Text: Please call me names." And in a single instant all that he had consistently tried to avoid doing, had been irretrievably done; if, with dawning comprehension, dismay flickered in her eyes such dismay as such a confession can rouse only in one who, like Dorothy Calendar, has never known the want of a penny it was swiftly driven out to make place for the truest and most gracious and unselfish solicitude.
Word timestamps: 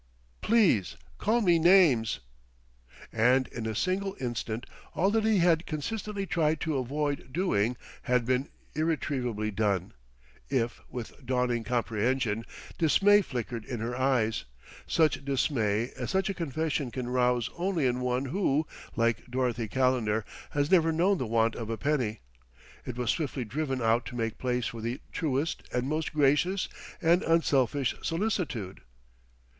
Please 0.41 0.97
call 1.19 1.41
me 1.41 1.59
names." 1.59 2.21
And 3.13 3.47
in 3.49 3.67
a 3.67 3.75
single 3.75 4.15
instant 4.19 4.65
all 4.95 5.11
that 5.11 5.23
he 5.23 5.37
had 5.37 5.67
consistently 5.67 6.25
tried 6.25 6.59
to 6.61 6.79
avoid 6.79 7.31
doing, 7.31 7.77
had 8.01 8.25
been 8.25 8.49
irretrievably 8.73 9.51
done; 9.51 9.93
if, 10.49 10.81
with 10.89 11.23
dawning 11.23 11.63
comprehension, 11.63 12.45
dismay 12.79 13.21
flickered 13.21 13.63
in 13.63 13.79
her 13.79 13.95
eyes 13.95 14.45
such 14.87 15.23
dismay 15.23 15.91
as 15.95 16.09
such 16.09 16.31
a 16.31 16.33
confession 16.33 16.89
can 16.89 17.07
rouse 17.07 17.51
only 17.55 17.85
in 17.85 18.01
one 18.01 18.25
who, 18.25 18.65
like 18.95 19.27
Dorothy 19.29 19.67
Calendar, 19.67 20.25
has 20.49 20.71
never 20.71 20.91
known 20.91 21.19
the 21.19 21.27
want 21.27 21.53
of 21.55 21.69
a 21.69 21.77
penny 21.77 22.21
it 22.87 22.95
was 22.97 23.11
swiftly 23.11 23.45
driven 23.45 23.83
out 23.83 24.07
to 24.07 24.15
make 24.15 24.39
place 24.39 24.65
for 24.65 24.81
the 24.81 24.99
truest 25.11 25.61
and 25.71 25.87
most 25.87 26.11
gracious 26.11 26.67
and 27.03 27.21
unselfish 27.21 27.93
solicitude. 28.01 28.81